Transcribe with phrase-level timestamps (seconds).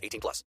[0.00, 0.44] 18 plus.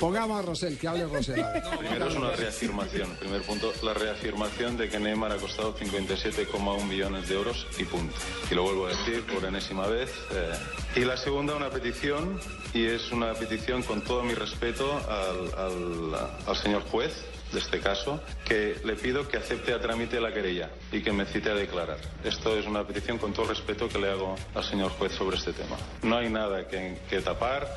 [0.00, 1.44] Pongamos a Rosel, que hable Rosel.
[1.78, 3.16] Primero es una reafirmación.
[3.16, 8.14] Primer punto, la reafirmación de que Neymar ha costado 57,1 millones de euros y punto.
[8.50, 10.10] Y lo vuelvo a decir por enésima vez.
[10.32, 10.52] eh.
[10.96, 12.40] Y la segunda, una petición,
[12.74, 17.12] y es una petición con todo mi respeto al, al- al señor juez
[17.52, 21.24] de este caso, que le pido que acepte a trámite la querella y que me
[21.26, 21.98] cite a declarar.
[22.24, 25.36] Esto es una petición con todo el respeto que le hago al señor juez sobre
[25.36, 25.76] este tema.
[26.02, 27.68] No hay nada que, que tapar.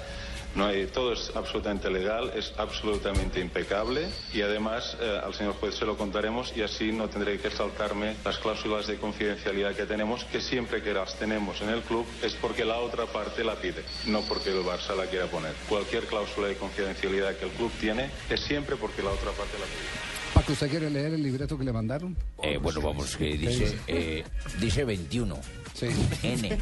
[0.56, 5.76] No hay, todo es absolutamente legal, es absolutamente impecable y además eh, al señor juez
[5.76, 10.26] se lo contaremos y así no tendré que saltarme las cláusulas de confidencialidad que tenemos,
[10.26, 13.84] que siempre que las tenemos en el club es porque la otra parte la pide,
[14.08, 15.54] no porque el Barça la quiera poner.
[15.68, 19.66] Cualquier cláusula de confidencialidad que el club tiene es siempre porque la otra parte la
[19.66, 20.19] pide.
[20.52, 22.16] ¿Usted quiere leer el libreto que le mandaron?
[22.44, 24.24] Eh, bueno, vamos, que dice, eh,
[24.60, 25.38] dice 21.
[25.74, 25.88] Sí.
[26.24, 26.58] N.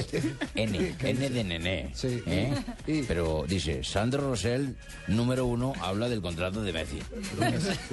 [0.54, 0.94] N.
[1.02, 1.90] N de nené.
[1.94, 2.22] Sí.
[2.26, 2.54] ¿eh?
[2.86, 4.76] Y- Pero dice, Sandro Rosell,
[5.08, 7.00] número uno, habla del contrato de Messi.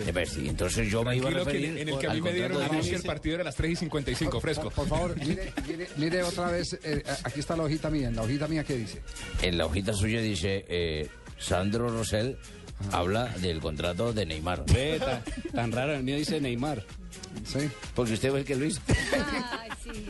[0.06, 0.48] De Messi.
[0.48, 2.34] Entonces yo me iba a Tranquilo, que referir en el que a mí al me
[2.34, 4.70] dieron contrato de el partido era a las 3 y 55, fresco.
[4.70, 6.78] Por favor, mire, mire, mire otra vez.
[6.84, 8.10] eh, aquí está la hojita mía.
[8.10, 9.02] En la hojita mía, ¿qué dice?
[9.42, 12.38] En la hojita suya dice, eh, Sandro Rosell
[12.92, 14.66] habla del contrato de Neymar.
[14.72, 15.02] Ve,
[15.54, 16.84] tan, raro, el mío dice Neymar.
[17.46, 17.70] Sí.
[17.96, 18.82] Porque usted fue el que lo hizo.
[19.84, 20.06] Sí.